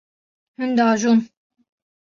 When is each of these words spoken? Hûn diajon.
Hûn 0.57 0.71
diajon. 0.77 1.17